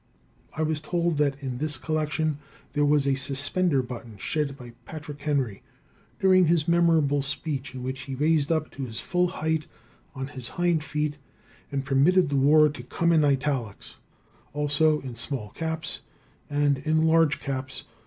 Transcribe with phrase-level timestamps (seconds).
[0.57, 2.39] I was told that in this collection
[2.73, 5.61] there was a suspender button shed by Patrick Henry
[6.19, 9.67] during his memorable speech in which he raised up to his full height
[10.15, 11.19] on his hind feet
[11.71, 13.97] and permitted the war to come in italics,
[14.53, 15.99] also in SMALL CAPS
[16.49, 17.83] and in LARGE CAPS!!!